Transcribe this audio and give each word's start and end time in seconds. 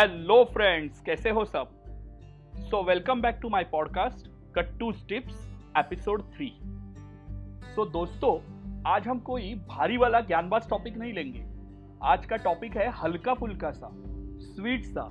Hello 0.00 0.44
friends 0.44 1.00
कैसे 1.00 1.30
हो 1.30 1.44
सब? 1.44 1.70
So 2.58 2.82
welcome 2.82 3.20
back 3.20 3.38
to 3.42 3.48
my 3.48 3.64
podcast 3.64 4.26
कट्टू 4.54 4.90
टिप्स 5.08 5.40
एपिसोड 5.78 6.22
थ्री 6.36 6.48
सो 7.74 7.84
दोस्तों, 7.86 8.30
आज 8.86 9.08
हम 9.08 9.18
कोई 9.18 9.54
भारी 9.68 9.96
वाला 9.96 10.20
ज्ञानबाज 10.20 10.68
टॉपिक 10.68 10.96
नहीं 10.96 11.12
लेंगे। 11.12 11.44
आज 12.02 12.24
का 12.26 12.36
टॉपिक 12.36 12.76
है 12.76 12.88
हल्का 12.90 13.34
फुल्का 13.34 13.70
सा 13.70 13.90
स्वीट 14.46 14.84
सा। 14.84 15.02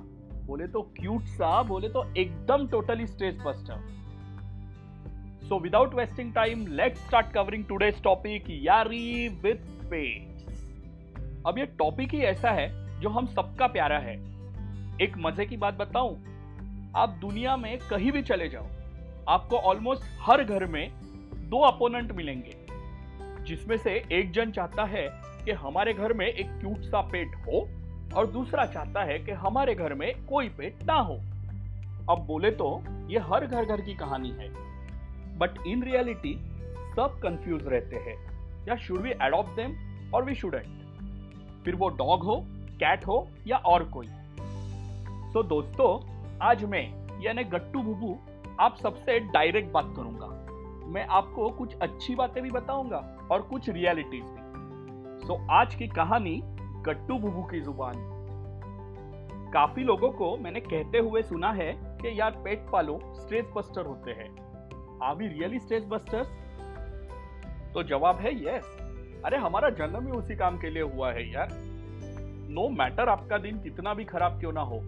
बोले 0.46 0.66
तो 0.66 0.82
क्यूट 0.82 1.22
सा, 1.22 1.62
बोले 1.62 1.88
तो 1.88 2.04
एकदम 2.14 2.66
totally 2.68 3.06
stress 3.06 3.38
buster 3.46 3.86
so 5.48 5.58
without 5.58 5.94
wasting 5.94 6.34
time 6.34 6.66
let 6.66 6.96
start 6.96 7.32
covering 7.34 7.64
today's 7.64 8.02
topic 8.02 8.44
यारी 8.48 9.28
विथ 9.28 9.70
पेट्स 9.84 10.68
अब 11.46 11.58
ये 11.58 11.66
टॉपिक 11.78 12.14
ही 12.14 12.22
ऐसा 12.24 12.50
है 12.50 12.68
जो 13.00 13.08
हम 13.08 13.26
सबका 13.26 13.66
प्यारा 13.66 13.98
है। 13.98 14.29
एक 15.00 15.16
मज़े 15.16 15.44
की 15.46 15.56
बात 15.56 15.74
बताऊँ, 15.74 16.16
आप 16.96 17.16
दुनिया 17.20 17.56
में 17.56 17.78
कहीं 17.90 18.10
भी 18.12 18.22
चले 18.22 18.48
जाओ, 18.48 18.66
आपको 19.28 19.56
ऑलमोस्ट 19.58 20.02
हर 20.20 20.42
घर 20.44 20.64
में 20.66 20.90
दो 21.50 21.60
अपोनेंट 21.66 22.12
मिलेंगे, 22.12 22.54
जिसमें 23.46 23.76
से 23.76 23.92
एक 24.12 24.32
जन 24.32 24.50
चाहता 24.50 24.84
है 24.86 25.06
कि 25.44 25.52
हमारे 25.52 25.94
घर 25.94 26.12
में 26.12 26.26
एक 26.26 26.50
क्यूट 26.50 26.82
सा 26.82 27.00
पेट 27.12 27.36
हो 27.46 27.66
और 28.16 28.26
दूसरा 28.26 28.66
चाहता 28.66 29.04
है 29.04 29.18
कि 29.18 29.32
हमारे 29.38 29.74
घर 29.74 29.94
में 29.94 30.12
कोई 30.26 30.48
पेट 30.48 30.82
ना 30.84 30.98
हो। 31.00 31.14
अब 32.10 32.24
बोले 32.26 32.50
तो 32.50 32.70
ये 33.10 33.18
हर 33.30 33.46
घर 33.46 33.64
घर 33.64 33.80
की 33.80 33.94
कहानी 33.94 34.30
है 34.32 34.52
बट 35.38 35.66
इन 35.66 35.82
रियलिटी 35.82 36.34
सब 36.96 37.18
कंफ्यूज 37.22 37.66
रहते 37.66 37.96
हैं, 37.96 38.16
या 38.68 38.76
शुड 38.76 39.00
वी 39.00 39.10
एडॉप्ट 39.22 39.56
देम 39.56 39.76
और 40.14 40.24
वी 40.24 40.34
शुडेंट 40.34 41.64
फिर 41.64 41.74
वो 41.74 41.88
डॉग 41.88 42.24
हो 42.24 42.42
कैट 42.80 43.06
हो 43.06 43.26
या 43.46 43.56
और 43.56 43.84
कोई? 43.88 44.06
सो 45.30 45.42
दोस्तों, 45.42 46.16
आज 46.42 46.64
मैं, 46.64 47.20
यानी 47.22 47.44
गट्टू 47.44 47.82
बुबू, 47.82 48.18
आप 48.60 48.76
सबसे 48.76 49.20
डायरेक्ट 49.20 49.72
बात 49.72 49.92
करूँगा। 49.96 50.26
मैं 50.86 51.06
आपको 51.06 51.50
कुछ 51.50 51.76
अच्छी 51.76 52.14
बातें 52.14 52.42
भी 52.42 52.50
बताऊँगा 52.50 53.28
और 53.32 53.42
कुछ 53.42 53.68
रियलिटीज 53.68 54.24
भी। 54.24 55.26
सो 55.26 55.46
आज 55.50 55.74
की 55.74 55.88
कहानी 55.88 56.42
गट्टू 56.82 57.18
बुबू 57.18 57.42
की 57.42 57.60
ज़ुबान। 57.60 57.94
काफ़ी 59.54 59.84
लोगों 59.84 60.10
को 60.10 60.36
मैंने 60.36 60.60
कहते 60.60 60.98
हुए 60.98 61.22
सुना 61.22 61.52
है 61.52 61.72
कि 61.74 62.20
यार 62.20 62.30
पेट 62.30 62.66
पालो 62.72 63.00
स्ट्रेस 63.14 63.52
बस्टर 63.56 63.86
होते 63.86 64.10
हैं। 64.10 64.30
वी 65.14 65.28
रियली 65.28 65.58
स्ट्रेस 65.58 65.84
बस्टर्स 65.84 66.28
तो 67.74 67.82
जवाब 67.82 68.16
है 68.16 68.34
यस 68.46 68.76
अरे, 69.24 69.36
हमारा 69.36 69.70
जन्म 69.70 70.06
ही 70.06 70.12
उसी 70.12 70.36
काम 70.36 70.58
के 70.58 70.70
लिए 70.70 70.82
हुआ 70.82 71.12
है 71.12 71.32
यार। 71.32 71.48
नो 71.52 72.68
no 72.68 72.78
मैटर 72.78 73.08
आपका 73.08 73.38
दिन 73.38 73.60
कितना 73.60 73.94
भी 73.94 74.04
खराब 74.04 74.40
क्यों 74.40 74.52
ना 74.52 74.60
हो 74.60 74.80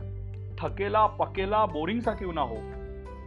थकेला, 0.62 1.06
पकेला, 1.06 1.64
बोरिंग 1.66 2.00
सा 2.02 2.14
क्यों 2.14 2.32
ना 2.32 2.42
हो? 2.42 2.56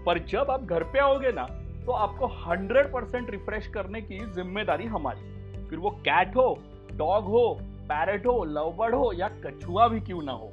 पर 0.06 0.20
जब 0.26 0.52
आप 0.52 0.64
घर 0.64 0.84
पे 0.84 1.00
आओगे 1.00 1.32
ना 1.32 1.46
तो 1.86 1.92
आपको 1.92 2.28
100 2.44 2.92
परसेंट 2.94 3.30
रिफ्रेश 3.30 3.68
करने 3.68 4.02
की 4.02 4.20
ज़िम्मेदारी 4.26 4.86
हमारी। 4.86 5.68
फिर 5.68 5.80
वो 5.80 5.90
कैट 6.00 6.36
हो 6.36 6.48
डॉग 6.94 7.26
हो 7.26 7.48
पैरेट 7.90 8.26
हो 8.26 8.44
लवबर्ड 8.44 8.96
हो 8.96 9.12
या 9.14 9.28
कछुआ 9.46 9.88
भी 9.88 10.00
क्यों 10.00 10.22
ना 10.22 10.32
हो? 10.32 10.52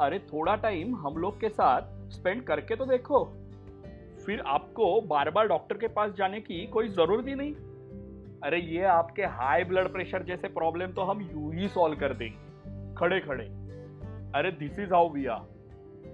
अरे 0.00 0.18
थोड़ा 0.32 0.54
टाइम 0.56 0.94
हम 0.96 1.16
लोग 1.16 1.40
के 1.40 1.48
साथ 1.48 2.10
स्पेंड 2.10 2.42
करके 2.44 2.76
तो 2.76 2.86
देखो। 2.86 3.24
फिर 4.26 4.40
आपको 4.40 5.00
बार 5.00 5.30
बार 5.30 5.48
डॉक्टर 5.48 5.78
के 5.78 5.88
पास 5.88 6.12
जाने 6.12 6.40
की 6.40 6.66
कोई 6.66 6.88
ज़रूरत 6.88 7.28
ही 7.28 7.34
नहीं। 7.34 7.54
अरे 8.42 8.60
ये 8.60 8.82
आपके 8.84 9.24
हाई 9.32 9.64
ब्लड 9.64 9.92
प्रेशर 9.92 10.22
जैसे 10.22 10.48
प्रॉब्लम 10.48 10.92
तो 10.92 11.02
हम 11.02 11.20
यू 11.22 11.50
ही 11.50 11.68
सॉल्व 11.68 11.96
कर 11.96 12.14
देंगे। 12.14 12.94
खड़े 12.94 13.20
खड़े 13.20 13.44
अरे 14.34 14.50
this 14.50 14.78
is 14.78 14.92
how 14.94 15.08
we 15.08 15.26
are 15.26 15.53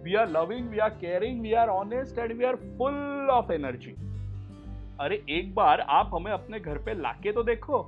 we 0.03 0.15
are 0.15 0.29
loving 0.29 0.69
we 0.69 0.79
are 0.79 0.91
caring 0.91 1.41
we 1.41 1.53
are 1.53 1.69
honest 1.69 2.19
and 2.19 2.33
we 2.33 2.45
are 2.45 2.57
full 2.57 3.29
of 3.31 3.53
energy 3.53 3.95
अरे, 5.01 5.25
एक 5.29 5.55
बार 5.55 5.81
आप 5.81 6.11
हमें 6.15 6.33
अपने 6.33 6.61
घर 6.61 6.79
पे 6.79 6.95
लाके 6.95 7.33
तो 7.33 7.43
देखो। 7.43 7.83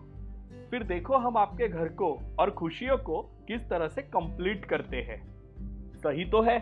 फिर 0.71 0.83
देखो 0.83 1.17
हम 1.17 1.37
आपके 1.37 1.69
घर 1.69 1.89
को 1.89 2.23
और 2.39 2.51
खुशियों 2.51 2.97
को 2.99 3.23
किस 3.23 3.69
तरह 3.69 3.89
से 3.89 4.03
कंप्लीट 4.03 4.65
करते 4.65 4.97
हैं। 4.97 5.35
सही 5.95 6.25
तो 6.25 6.43
है। 6.43 6.59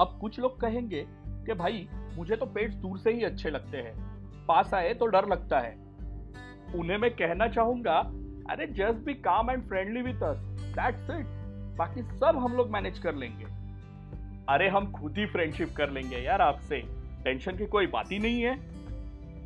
अब 0.00 0.18
कुछ 0.20 0.40
लोग 0.40 0.60
कहेंगे 0.60 1.06
कि 1.26 1.54
भाई, 1.54 1.88
मुझे 2.16 2.36
तो 2.36 2.46
पेट 2.46 2.74
दूर 2.74 2.98
से 2.98 3.12
ही 3.12 3.24
अच्छे 3.24 3.50
लगते 3.50 3.78
हैं। 3.78 3.94
पास 4.46 4.74
आए 4.74 4.94
तो 4.94 5.06
डर 5.06 5.28
लगता 5.28 5.60
है। 5.60 5.72
उन्हें 6.74 6.98
मैं 6.98 7.10
कहना 7.10 7.48
चाहूँगा, 7.48 7.98
अरे 8.50 8.66
just 8.66 9.04
be 9.04 9.14
calm 9.14 9.50
and 9.50 9.68
friendly 9.68 10.02
with 10.02 10.22
us 10.22 10.38
that's 10.78 11.10
it 11.10 11.26
बाकी 11.78 12.02
सब 12.02 12.36
हम 12.38 12.56
लोग 12.56 12.70
मैनेज 12.70 12.98
कर 12.98 13.14
लेंगे। 13.14 13.59
अरे 14.50 14.68
हम 14.68 14.90
खुद 14.92 15.18
ही 15.18 15.24
फ्रेंडशिप 15.26 15.68
कर 15.76 15.90
लेंगे 15.90 16.16
यार 16.16 16.40
आपसे। 16.42 16.76
टेंशन 17.24 17.56
की 17.56 17.66
कोई 17.66 17.86
बात 17.86 18.10
ही 18.12 18.18
नहीं 18.18 18.42
है। 18.42 18.54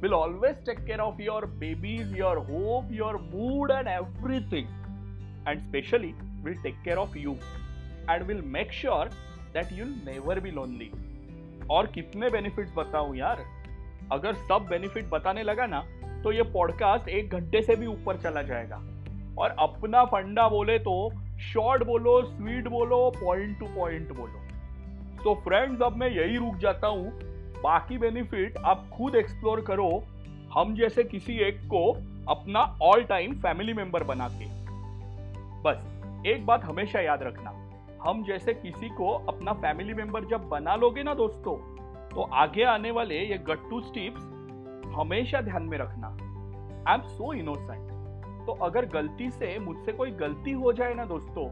Will 0.02 0.14
always 0.14 0.64
take 0.66 0.78
care 0.78 1.00
of 1.00 1.20
your 1.22 1.46
babies 1.46 2.16
your 2.18 2.38
hope 2.38 2.92
your 2.92 3.16
mood 3.24 3.70
and 3.70 3.88
everything 3.88 4.68
and 5.48 5.60
specially 5.60 6.12
will 6.44 6.54
take 6.62 6.74
care 6.84 6.96
of 6.96 7.16
you 7.18 7.34
and 8.10 8.22
will 8.22 8.40
make 8.46 8.72
sure 8.72 9.10
that 9.54 9.72
you 9.72 9.84
never 9.84 10.40
be 10.40 10.50
lonely 10.50 10.90
और 11.70 11.86
कितने 11.86 12.30
बेनिफिट्स 12.30 12.72
बताऊँ 12.76 13.16
यार। 13.16 13.44
अगर 14.12 14.34
सब 14.34 14.66
बेनिफिट 14.70 15.10
बताने 15.10 15.42
लगा 15.42 15.66
ना 15.66 15.82
तो 16.22 16.32
ये 16.32 16.42
पॉडकास्ट 16.52 17.08
एक 17.08 17.30
घंटे 17.30 17.62
से 17.62 17.76
भी 17.76 17.86
ऊपर 17.86 18.16
चला 18.16 18.42
जाएगा। 18.42 18.76
और 19.38 19.56
अपना 19.58 20.04
फंडा 20.04 20.48
बोले 20.48 20.78
तो 20.78 20.96
शॉर्ट 21.42 21.82
बोलो 21.82 22.20
स्वीट 22.22 22.68
बोलो 22.68 23.10
पॉइंट 23.24 23.58
टू 23.58 23.66
पॉइंट 23.66 24.12
बोलो। 24.16 24.43
तो 25.24 25.34
फ्रेंड्स 25.34 25.82
अब 25.82 25.96
मैं 25.96 26.08
यही 26.10 26.36
रुक 26.36 26.56
जाता 26.56 26.86
हूँ। 26.86 27.10
बाकी 27.62 27.98
बेनिफिट 27.98 28.56
आप 28.56 28.88
खुद 28.88 29.14
एक्सप्लोर 29.14 29.60
करो। 29.60 29.88
हम 30.54 30.74
जैसे 30.74 31.04
किसी 31.04 31.36
एक 31.38 31.60
को 31.64 31.90
अपना 32.28 32.60
ऑल 32.82 33.04
टाइम 33.04 33.34
फैमिली 33.34 33.72
मेंबर 33.72 34.02
बना 34.02 34.28
के। 34.30 34.46
बस, 35.62 35.78
एक 36.26 36.44
बात 36.46 36.64
हमेशा 36.64 37.00
याद 37.00 37.22
रखना। 37.22 37.50
हम 38.02 38.22
जैसे 38.24 38.54
किसी 38.54 38.88
को 38.88 39.10
अपना 39.28 39.52
फैमिली 39.52 39.94
मेंबर 39.94 40.24
जब 40.24 40.48
बना 40.48 40.74
लोगे 40.76 41.02
ना 41.02 41.14
दोस्तों 41.14 41.56
तो 42.08 42.22
आगे 42.34 42.64
आने 42.64 42.90
वाले 42.90 43.18
ये 43.20 43.38
गट्टू 43.38 43.80
टिप्स 43.94 44.22
हमेशा 44.96 45.40
ध्यान 45.40 45.62
में 45.62 45.78
रखना। 45.78 46.08
आई 46.88 46.94
एम 46.94 47.08
सो 47.08 47.32
इनोसेंट 47.32 47.88
तो 48.46 48.52
अगर 48.64 48.86
गलती 48.90 49.30
से 49.30 49.58
मुझसे 49.58 49.92
कोई 49.92 50.10
गलती 50.10 50.52
हो 50.52 50.72
जाए 50.72 50.94
ना 50.94 51.04
दोस्तों 51.04 51.48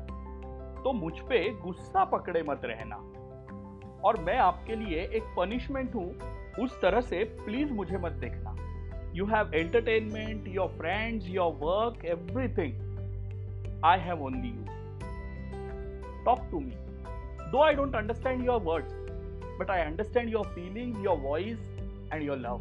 तो 0.82 0.92
मुझ 0.92 1.12
पे 1.20 1.38
गुस्सा 1.60 2.04
पकड़े 2.04 2.42
मत 2.42 2.60
रहना। 2.64 2.96
और 4.04 4.20
मैं 4.20 4.36
आपके 4.38 4.76
लिए 4.76 5.00
एक 5.14 5.34
पनिशमेंट 5.36 5.94
हूँ। 5.94 6.10
उस 6.60 6.80
तरह 6.80 7.00
से 7.00 7.24
प्लीज़ 7.24 7.72
मुझे 7.72 7.98
मत 7.98 8.12
देखना। 8.12 8.56
You 9.14 9.26
have 9.26 9.54
entertainment 9.54 10.48
your 10.48 10.68
friends 10.68 11.28
your 11.28 11.52
work 11.52 12.04
everything 12.04 13.84
I 13.84 13.98
have 13.98 14.22
only 14.22 14.48
you 14.48 14.64
talk 16.24 16.40
to 16.50 16.60
me 16.60 16.72
though 17.50 17.62
I 17.62 17.74
don't 17.74 17.94
understand 17.94 18.44
your 18.46 18.60
words 18.60 18.94
but 19.60 19.70
I 19.70 19.80
understand 19.80 20.32
your 20.32 20.46
feeling 20.46 21.04
your 21.04 21.18
voice 21.18 21.58
and 22.12 22.22
your 22.22 22.38
love 22.38 22.60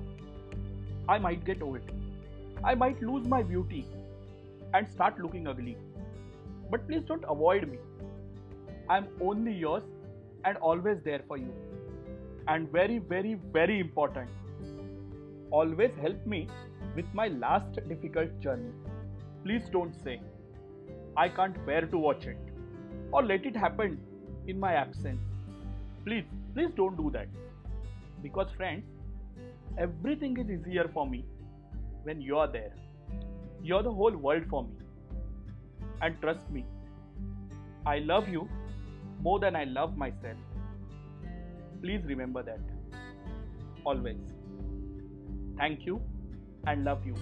I 1.09 1.19
might 1.19 1.43
get 1.43 1.61
old 1.61 1.91
I 2.65 2.75
might 2.75 3.03
lose 3.03 3.27
my 3.27 3.43
beauty 3.43 3.83
and 4.75 4.87
start 4.87 5.19
looking 5.19 5.47
ugly 5.47 5.75
but 6.71 6.87
please 6.87 7.07
don't 7.07 7.25
avoid 7.25 7.69
me 7.69 7.77
I 8.91 8.97
am 8.97 9.05
only 9.21 9.53
yours 9.53 9.83
and 10.45 10.57
always 10.57 10.97
there 11.03 11.21
for 11.27 11.37
you. 11.37 11.53
And 12.47 12.71
very, 12.71 12.97
very, 12.97 13.35
very 13.53 13.79
important, 13.79 14.29
always 15.51 15.91
help 16.01 16.25
me 16.25 16.47
with 16.95 17.05
my 17.13 17.27
last 17.27 17.79
difficult 17.87 18.39
journey. 18.39 18.71
Please 19.43 19.69
don't 19.71 19.93
say, 20.03 20.19
I 21.15 21.29
can't 21.29 21.65
bear 21.65 21.81
to 21.81 21.97
watch 21.97 22.25
it, 22.25 22.37
or 23.11 23.23
let 23.23 23.45
it 23.45 23.55
happen 23.55 23.99
in 24.47 24.59
my 24.59 24.73
absence. 24.73 25.21
Please, 26.05 26.25
please 26.53 26.71
don't 26.75 26.97
do 26.97 27.11
that. 27.11 27.27
Because, 28.23 28.51
friends, 28.51 28.83
everything 29.77 30.37
is 30.37 30.49
easier 30.49 30.89
for 30.93 31.07
me 31.07 31.25
when 32.03 32.21
you're 32.21 32.47
there. 32.47 32.73
You're 33.63 33.83
the 33.83 33.91
whole 33.91 34.15
world 34.15 34.43
for 34.49 34.63
me. 34.63 34.75
And 36.01 36.19
trust 36.21 36.49
me, 36.49 36.65
I 37.85 37.99
love 37.99 38.27
you 38.27 38.49
more 39.21 39.39
than 39.39 39.55
I 39.55 39.63
love 39.65 39.97
myself. 39.97 40.37
Please 41.81 42.01
remember 42.05 42.43
that. 42.43 42.59
Always. 43.83 44.17
Thank 45.57 45.85
you 45.85 46.01
and 46.65 46.83
love 46.83 47.05
you. 47.05 47.15